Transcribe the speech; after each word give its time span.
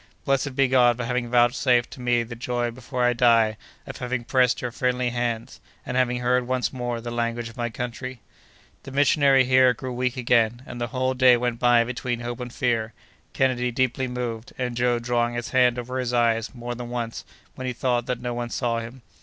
"Blessed 0.25 0.55
be 0.55 0.67
God 0.67 0.97
for 0.97 1.05
having 1.05 1.29
vouchsafed 1.29 1.91
to 1.91 2.01
me 2.01 2.23
the 2.23 2.33
joy 2.35 2.71
before 2.71 3.03
I 3.03 3.13
die 3.13 3.55
of 3.85 3.97
having 3.97 4.23
pressed 4.23 4.59
your 4.59 4.71
friendly 4.71 5.11
hands, 5.11 5.61
and 5.85 5.95
having 5.95 6.21
heard, 6.21 6.47
once 6.47 6.73
more, 6.73 6.99
the 6.99 7.11
language 7.11 7.49
of 7.49 7.55
my 7.55 7.69
country!" 7.69 8.19
The 8.81 8.89
missionary 8.91 9.45
here 9.45 9.75
grew 9.75 9.93
weak 9.93 10.17
again, 10.17 10.63
and 10.65 10.81
the 10.81 10.87
whole 10.87 11.13
day 11.13 11.37
went 11.37 11.59
by 11.59 11.83
between 11.83 12.21
hope 12.21 12.39
and 12.39 12.51
fear, 12.51 12.93
Kennedy 13.33 13.69
deeply 13.69 14.07
moved, 14.07 14.53
and 14.57 14.75
Joe 14.75 14.97
drawing 14.97 15.35
his 15.35 15.49
hand 15.49 15.77
over 15.77 15.99
his 15.99 16.13
eyes 16.13 16.55
more 16.55 16.73
than 16.73 16.89
once 16.89 17.23
when 17.53 17.67
he 17.67 17.73
thought 17.73 18.07
that 18.07 18.19
no 18.21 18.33
one 18.33 18.49
saw 18.49 18.79
him. 18.79 19.03